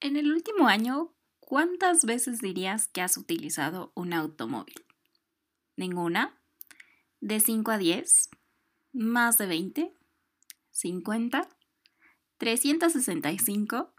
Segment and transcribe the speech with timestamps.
[0.00, 4.86] En el último año, ¿cuántas veces dirías que has utilizado un automóvil?
[5.76, 6.40] ¿Ninguna?
[7.20, 8.30] ¿De 5 a 10?
[8.92, 9.92] ¿Más de 20?
[10.72, 11.48] ¿50?
[12.38, 13.92] ¿365?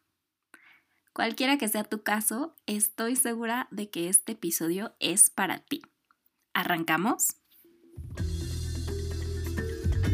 [1.11, 5.81] Cualquiera que sea tu caso, estoy segura de que este episodio es para ti.
[6.53, 7.35] ¿Arrancamos?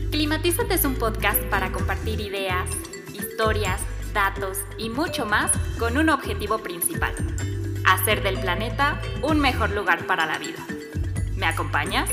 [0.10, 2.72] Climatízate es un podcast para compartir ideas,
[3.14, 3.82] historias,
[4.16, 7.14] datos y mucho más con un objetivo principal,
[7.86, 10.66] hacer del planeta un mejor lugar para la vida.
[11.36, 12.10] ¿Me acompañas?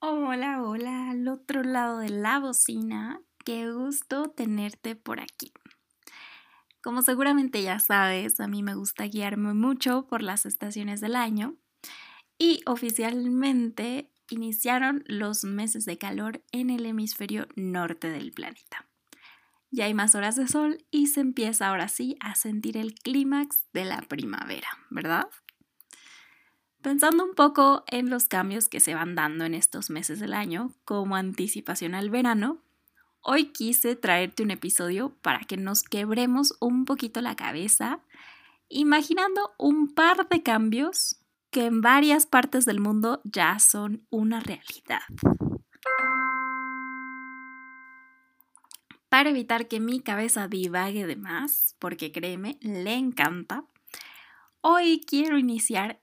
[0.00, 3.22] Hola, hola, al otro lado de la bocina.
[3.42, 5.54] Qué gusto tenerte por aquí.
[6.82, 11.56] Como seguramente ya sabes, a mí me gusta guiarme mucho por las estaciones del año
[12.36, 18.86] y oficialmente iniciaron los meses de calor en el hemisferio norte del planeta.
[19.70, 23.64] Ya hay más horas de sol y se empieza ahora sí a sentir el clímax
[23.72, 25.28] de la primavera, ¿verdad?
[26.80, 30.72] Pensando un poco en los cambios que se van dando en estos meses del año
[30.84, 32.62] como anticipación al verano,
[33.20, 38.00] hoy quise traerte un episodio para que nos quebremos un poquito la cabeza
[38.68, 41.17] imaginando un par de cambios
[41.50, 45.00] que en varias partes del mundo ya son una realidad.
[49.08, 53.64] Para evitar que mi cabeza divague de más, porque créeme, le encanta,
[54.60, 56.02] hoy quiero iniciar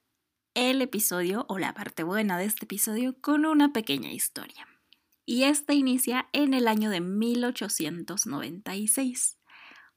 [0.55, 4.67] el episodio o la parte buena de este episodio con una pequeña historia.
[5.25, 9.37] Y esta inicia en el año de 1896,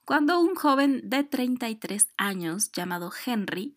[0.04, 3.74] cuando un joven de 33 años llamado Henry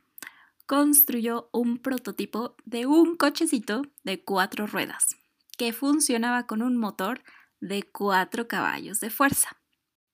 [0.71, 5.17] construyó un prototipo de un cochecito de cuatro ruedas
[5.57, 7.25] que funcionaba con un motor
[7.59, 9.57] de cuatro caballos de fuerza.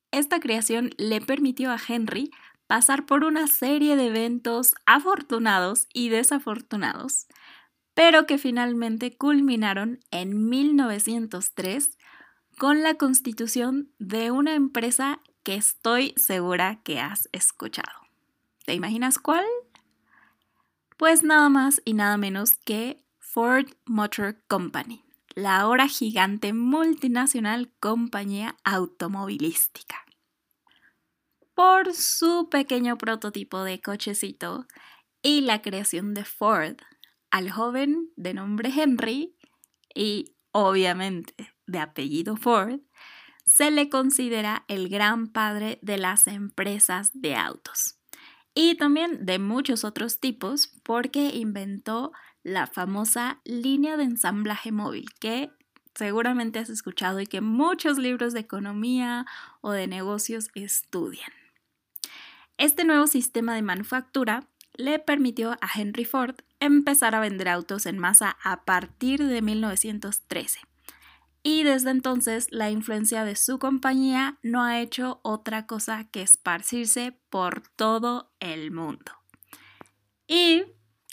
[0.10, 2.32] Esta creación le permitió a Henry
[2.66, 7.28] pasar por una serie de eventos afortunados y desafortunados,
[7.94, 12.00] pero que finalmente culminaron en 1903
[12.58, 18.08] con la constitución de una empresa que estoy segura que has escuchado.
[18.66, 19.46] ¿Te imaginas cuál?
[20.98, 28.58] Pues nada más y nada menos que Ford Motor Company, la ahora gigante multinacional compañía
[28.64, 30.04] automovilística.
[31.54, 34.66] Por su pequeño prototipo de cochecito
[35.22, 36.78] y la creación de Ford,
[37.30, 39.36] al joven de nombre Henry
[39.94, 42.80] y obviamente de apellido Ford,
[43.46, 47.98] se le considera el gran padre de las empresas de autos
[48.60, 55.52] y también de muchos otros tipos porque inventó la famosa línea de ensamblaje móvil que
[55.94, 59.28] seguramente has escuchado y que muchos libros de economía
[59.62, 61.32] o de negocios estudian.
[62.58, 68.00] Este nuevo sistema de manufactura le permitió a Henry Ford empezar a vender autos en
[68.00, 70.62] masa a partir de 1913
[71.48, 77.18] y desde entonces la influencia de su compañía no ha hecho otra cosa que esparcirse
[77.30, 79.14] por todo el mundo.
[80.28, 80.66] Y,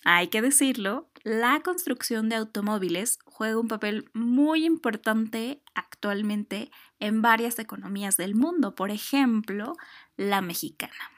[0.04, 7.60] hay que decirlo, la construcción de automóviles juega un papel muy importante actualmente en varias
[7.60, 9.76] economías del mundo, por ejemplo,
[10.16, 11.12] la mexicana.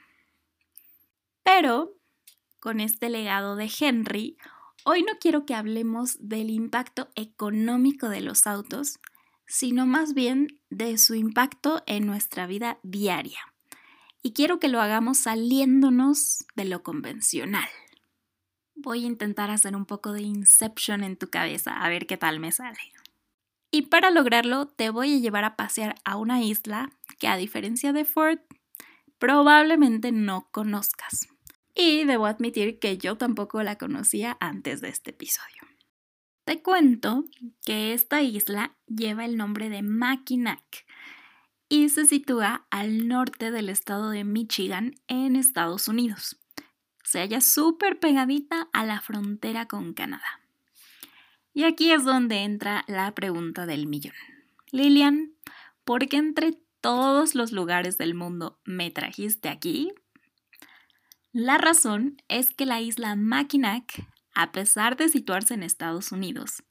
[1.41, 1.95] Pero,
[2.59, 4.37] con este legado de Henry,
[4.89, 8.99] Hoy no quiero que hablemos del impacto económico de los autos,
[9.45, 13.39] sino más bien de su impacto en nuestra vida diaria.
[14.23, 17.67] Y quiero que lo hagamos saliéndonos de lo convencional.
[18.75, 22.39] Voy a intentar hacer un poco de inception en tu cabeza, a ver qué tal
[22.39, 22.79] me sale.
[23.71, 27.91] Y para lograrlo te voy a llevar a pasear a una isla que a diferencia
[27.91, 28.39] de Ford,
[29.19, 31.27] probablemente no conozcas
[31.77, 35.61] y debo admitir que yo tampoco la conocía antes de este episodio.
[36.43, 37.25] Te cuento
[37.65, 40.85] que esta isla lleva el nombre de Mackinac
[41.69, 46.39] y se sitúa al norte del estado de Michigan en Estados Unidos.
[47.03, 50.41] Se halla súper pegadita a la frontera con Canadá.
[51.53, 54.15] Y aquí es donde entra la pregunta del millón.
[54.71, 55.33] Lilian,
[55.83, 59.91] ¿por qué entre todos los lugares del mundo me trajiste aquí?
[61.39, 66.63] La razón es que la isla Mackinac, a pesar de situarse en Estados Unidos,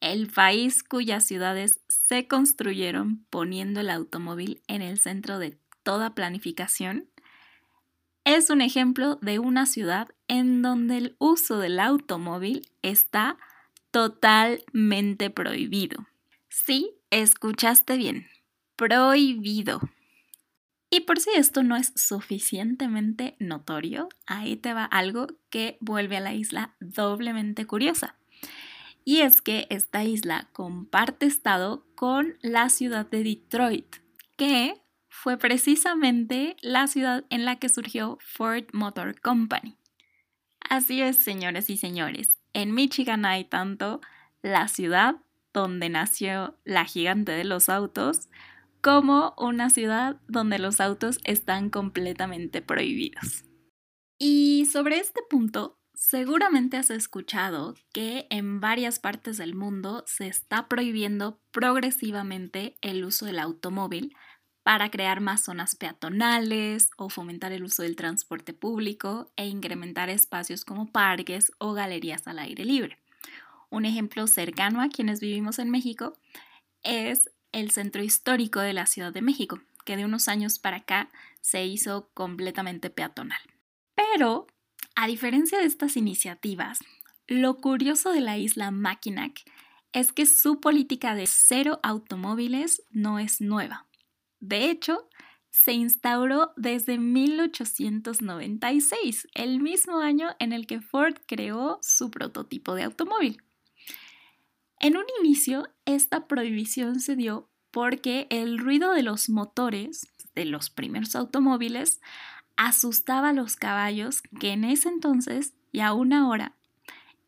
[0.00, 7.08] el país cuyas ciudades se construyeron poniendo el automóvil en el centro de toda planificación,
[8.24, 13.38] es un ejemplo de una ciudad en donde el uso del automóvil está
[13.92, 16.08] totalmente prohibido.
[16.48, 18.26] Sí, escuchaste bien,
[18.74, 19.80] prohibido.
[20.90, 26.20] Y por si esto no es suficientemente notorio, ahí te va algo que vuelve a
[26.20, 28.16] la isla doblemente curiosa.
[29.04, 33.96] Y es que esta isla comparte estado con la ciudad de Detroit,
[34.36, 39.76] que fue precisamente la ciudad en la que surgió Ford Motor Company.
[40.60, 44.00] Así es, señores y señores, en Michigan hay tanto
[44.42, 45.16] la ciudad
[45.52, 48.28] donde nació la gigante de los autos,
[48.88, 53.44] como una ciudad donde los autos están completamente prohibidos.
[54.18, 60.68] Y sobre este punto, seguramente has escuchado que en varias partes del mundo se está
[60.68, 64.16] prohibiendo progresivamente el uso del automóvil
[64.62, 70.64] para crear más zonas peatonales o fomentar el uso del transporte público e incrementar espacios
[70.64, 72.96] como parques o galerías al aire libre.
[73.68, 76.14] Un ejemplo cercano a quienes vivimos en México
[76.82, 81.10] es el centro histórico de la Ciudad de México, que de unos años para acá
[81.40, 83.40] se hizo completamente peatonal.
[83.94, 84.46] Pero,
[84.94, 86.80] a diferencia de estas iniciativas,
[87.26, 89.42] lo curioso de la isla Mackinac
[89.92, 93.86] es que su política de cero automóviles no es nueva.
[94.40, 95.08] De hecho,
[95.50, 102.84] se instauró desde 1896, el mismo año en el que Ford creó su prototipo de
[102.84, 103.42] automóvil.
[104.80, 110.70] En un inicio, esta prohibición se dio porque el ruido de los motores de los
[110.70, 112.00] primeros automóviles
[112.56, 116.54] asustaba a los caballos que en ese entonces y aún ahora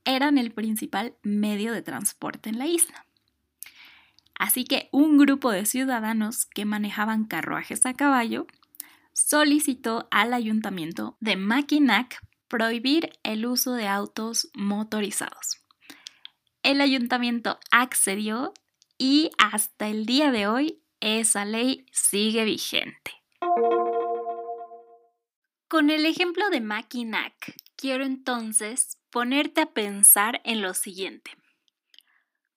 [0.05, 3.05] eran el principal medio de transporte en la isla.
[4.35, 8.47] Así que un grupo de ciudadanos que manejaban carruajes a caballo
[9.12, 15.59] solicitó al ayuntamiento de Mackinac prohibir el uso de autos motorizados
[16.62, 18.52] el ayuntamiento accedió
[18.98, 23.12] y hasta el día de hoy esa ley sigue vigente.
[25.68, 31.30] Con el ejemplo de Mackinac, quiero entonces ponerte a pensar en lo siguiente.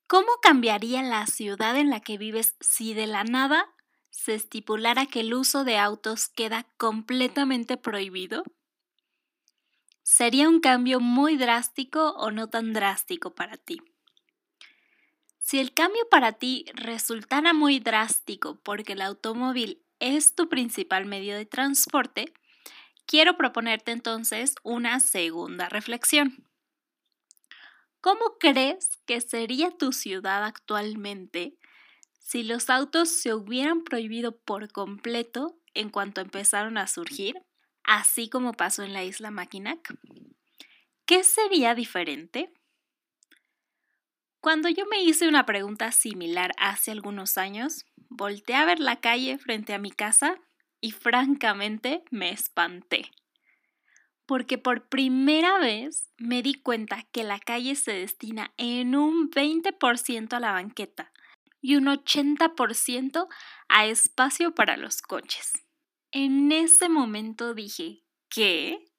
[0.08, 3.66] ¿Cómo cambiaría la ciudad en la que vives si de la nada
[4.10, 8.44] se estipulara que el uso de autos queda completamente prohibido?
[10.02, 13.82] ¿Sería un cambio muy drástico o no tan drástico para ti?
[15.54, 21.36] Si el cambio para ti resultara muy drástico porque el automóvil es tu principal medio
[21.36, 22.34] de transporte,
[23.06, 26.50] quiero proponerte entonces una segunda reflexión.
[28.02, 31.56] ¿Cómo crees que sería tu ciudad actualmente
[32.18, 37.36] si los autos se hubieran prohibido por completo en cuanto empezaron a surgir,
[37.84, 39.96] así como pasó en la isla Mackinac?
[41.06, 42.52] ¿Qué sería diferente?
[44.44, 49.38] Cuando yo me hice una pregunta similar hace algunos años, volteé a ver la calle
[49.38, 50.38] frente a mi casa
[50.82, 53.10] y francamente me espanté.
[54.26, 60.34] Porque por primera vez me di cuenta que la calle se destina en un 20%
[60.34, 61.14] a la banqueta
[61.62, 63.30] y un 80%
[63.70, 65.54] a espacio para los coches.
[66.12, 68.93] En ese momento dije, ¿qué?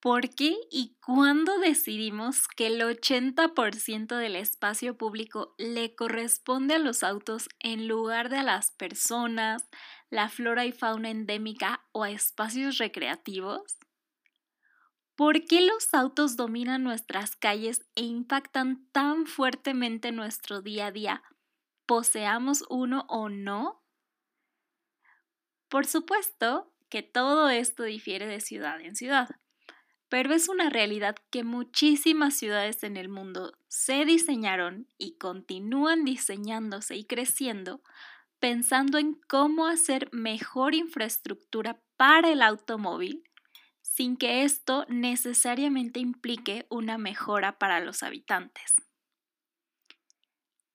[0.00, 7.02] ¿Por qué y cuándo decidimos que el 80% del espacio público le corresponde a los
[7.02, 9.68] autos en lugar de a las personas,
[10.08, 13.76] la flora y fauna endémica o a espacios recreativos?
[15.16, 21.24] ¿Por qué los autos dominan nuestras calles e impactan tan fuertemente nuestro día a día,
[21.86, 23.84] poseamos uno o no?
[25.68, 29.28] Por supuesto que todo esto difiere de ciudad en ciudad
[30.08, 36.96] pero es una realidad que muchísimas ciudades en el mundo se diseñaron y continúan diseñándose
[36.96, 37.82] y creciendo
[38.38, 43.24] pensando en cómo hacer mejor infraestructura para el automóvil
[43.82, 48.76] sin que esto necesariamente implique una mejora para los habitantes.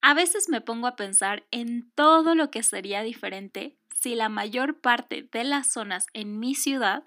[0.02, 4.82] A veces me pongo a pensar en todo lo que sería diferente si la mayor
[4.82, 7.06] parte de las zonas en mi ciudad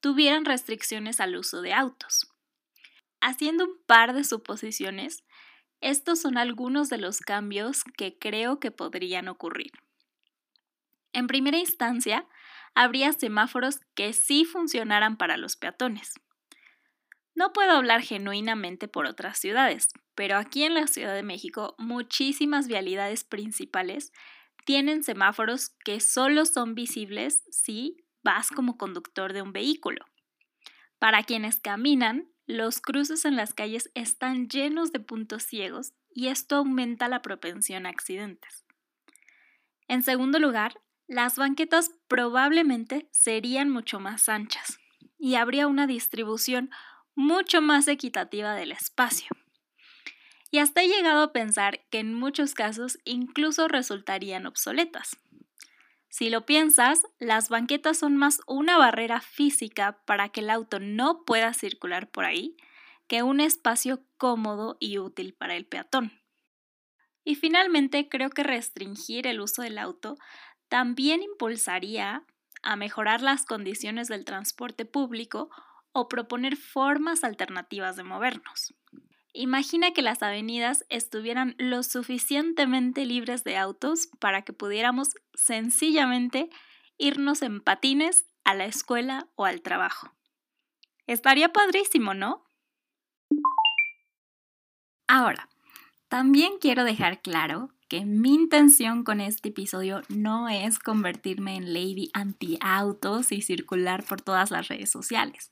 [0.00, 2.32] tuvieran restricciones al uso de autos.
[3.20, 5.24] Haciendo un par de suposiciones,
[5.80, 9.72] estos son algunos de los cambios que creo que podrían ocurrir.
[11.12, 12.26] En primera instancia,
[12.74, 16.14] habría semáforos que sí funcionaran para los peatones.
[17.34, 22.66] No puedo hablar genuinamente por otras ciudades, pero aquí en la Ciudad de México muchísimas
[22.66, 24.12] vialidades principales
[24.64, 30.04] tienen semáforos que solo son visibles si vas como conductor de un vehículo.
[30.98, 36.56] Para quienes caminan, los cruces en las calles están llenos de puntos ciegos y esto
[36.56, 38.64] aumenta la propensión a accidentes.
[39.86, 44.78] En segundo lugar, las banquetas probablemente serían mucho más anchas
[45.18, 46.70] y habría una distribución
[47.14, 49.28] mucho más equitativa del espacio.
[50.50, 55.18] Y hasta he llegado a pensar que en muchos casos incluso resultarían obsoletas.
[56.08, 61.24] Si lo piensas, las banquetas son más una barrera física para que el auto no
[61.24, 62.56] pueda circular por ahí
[63.06, 66.12] que un espacio cómodo y útil para el peatón.
[67.24, 70.16] Y finalmente, creo que restringir el uso del auto
[70.68, 72.24] también impulsaría
[72.62, 75.50] a mejorar las condiciones del transporte público
[75.92, 78.74] o proponer formas alternativas de movernos.
[79.32, 86.50] Imagina que las avenidas estuvieran lo suficientemente libres de autos para que pudiéramos sencillamente
[86.96, 90.10] irnos en patines a la escuela o al trabajo.
[91.06, 92.44] Estaría padrísimo, ¿no?
[95.06, 95.48] Ahora,
[96.08, 102.10] también quiero dejar claro que mi intención con este episodio no es convertirme en lady
[102.12, 105.50] anti-autos y circular por todas las redes sociales.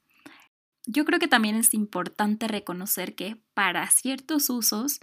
[0.87, 5.01] Yo creo que también es importante reconocer que para ciertos usos,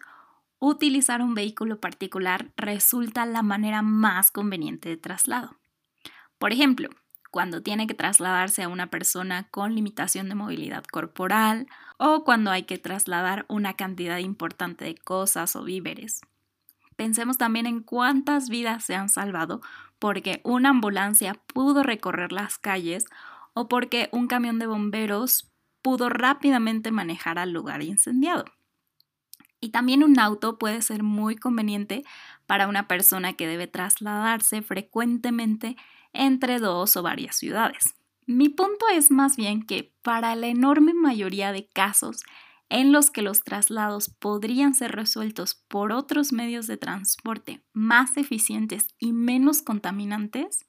[0.60, 5.58] utilizar un vehículo particular resulta la manera más conveniente de traslado.
[6.40, 6.90] Por ejemplo,
[7.32, 12.64] cuando tiene que trasladarse a una persona con limitación de movilidad corporal o cuando hay
[12.64, 16.22] que trasladar una cantidad importante de cosas o víveres.
[16.96, 19.62] Pensemos también en cuántas vidas se han salvado
[20.00, 23.06] porque una ambulancia pudo recorrer las calles
[23.54, 25.53] o porque un camión de bomberos
[25.84, 28.46] pudo rápidamente manejar al lugar incendiado.
[29.60, 32.04] Y también un auto puede ser muy conveniente
[32.48, 35.78] para una persona que debe trasladarse frecuentemente
[36.12, 37.96] entre dos o varias ciudades.
[38.26, 42.24] Mi punto es más bien que para la enorme mayoría de casos
[42.70, 48.88] en los que los traslados podrían ser resueltos por otros medios de transporte más eficientes
[48.98, 50.66] y menos contaminantes,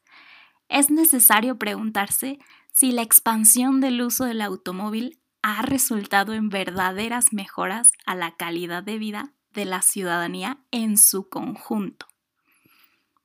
[0.68, 2.38] es necesario preguntarse
[2.72, 8.82] si la expansión del uso del automóvil ha resultado en verdaderas mejoras a la calidad
[8.82, 12.06] de vida de la ciudadanía en su conjunto.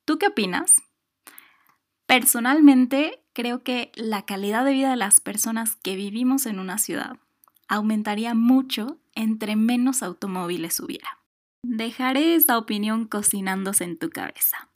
[0.04, 0.82] ¿Tú qué opinas?
[2.06, 7.16] Personalmente, creo que la calidad de vida de las personas que vivimos en una ciudad
[7.68, 11.18] aumentaría mucho entre menos automóviles hubiera.
[11.62, 14.68] Dejaré esa opinión cocinándose en tu cabeza.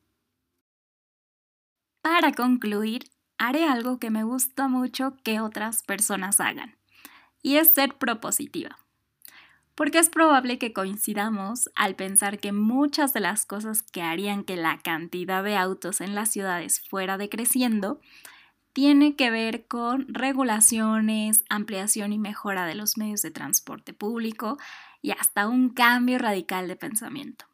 [2.05, 3.05] Para concluir,
[3.39, 6.77] haré algo que me gusta mucho que otras personas hagan,
[7.41, 8.77] y es ser propositiva
[9.75, 14.57] porque es probable que coincidamos al pensar que muchas de las cosas que harían que
[14.57, 18.01] la cantidad de autos en las ciudades fuera decreciendo
[18.75, 24.59] tiene que ver con regulaciones, ampliación y mejora de los medios de transporte público
[25.01, 27.47] y hasta un cambio radical de pensamiento.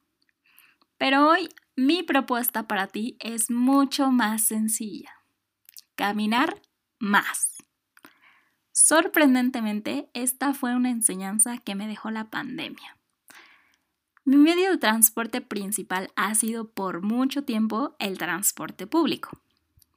[1.01, 5.11] Pero hoy mi propuesta para ti es mucho más sencilla.
[5.95, 6.61] Caminar
[6.99, 7.57] más.
[8.71, 12.99] Sorprendentemente, esta fue una enseñanza que me dejó la pandemia.
[14.27, 19.31] Mi medio de transporte principal ha sido por mucho tiempo el transporte público.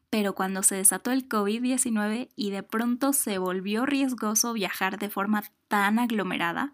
[0.10, 5.44] Pero cuando se desató el COVID-19 y de pronto se volvió riesgoso viajar de forma
[5.68, 6.72] tan aglomerada,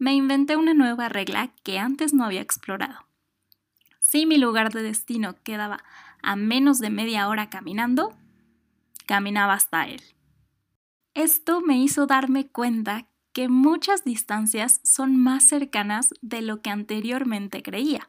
[0.00, 3.06] me inventé una nueva regla que antes no había explorado.
[4.14, 5.82] Si mi lugar de destino quedaba
[6.22, 8.16] a menos de media hora caminando,
[9.06, 10.00] caminaba hasta él.
[11.14, 17.60] Esto me hizo darme cuenta que muchas distancias son más cercanas de lo que anteriormente
[17.64, 18.08] creía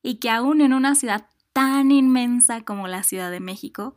[0.00, 3.94] y que aún en una ciudad tan inmensa como la Ciudad de México,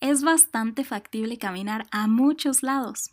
[0.00, 3.10] es bastante factible caminar a muchos lados.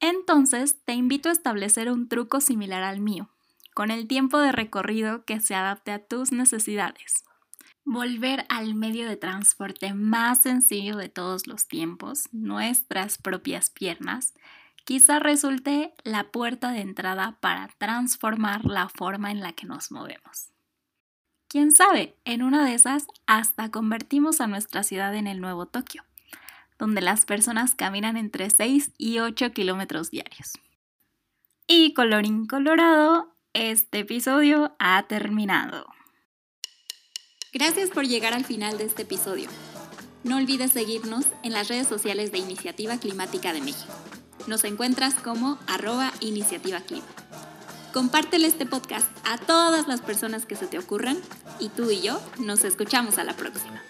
[0.00, 3.30] Entonces, te invito a establecer un truco similar al mío,
[3.76, 7.26] con el tiempo de recorrido que se adapte a tus necesidades
[7.86, 14.34] volver al medio de transporte más sencillo de todos los tiempos, nuestras propias piernas,
[14.84, 20.50] quizá resulte la puerta de entrada para transformar la forma en la que nos movemos.
[21.48, 26.02] Quién sabe, en una de esas hasta convertimos a nuestra ciudad en el nuevo Tokio,
[26.80, 30.54] donde las personas caminan entre 6 y 8 kilómetros diarios.
[31.68, 35.86] Y colorín colorado, este episodio ha terminado.
[37.54, 39.48] Gracias por llegar al final de este episodio.
[40.24, 43.94] No olvides seguirnos en las redes sociales de Iniciativa Climática de México.
[44.46, 47.06] Nos encuentras como arroba iniciativa clima.
[47.94, 51.16] Compártele este podcast a todas las personas que se te ocurran
[51.58, 53.82] y tú y yo nos escuchamos a la próxima.